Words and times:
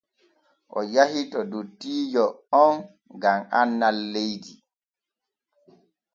O 0.77 0.79
yahi 0.93 1.21
to 1.31 1.39
dottiijo 1.51 2.25
on 2.61 2.75
gam 3.21 3.39
annal 3.59 3.97
leydi. 4.13 4.53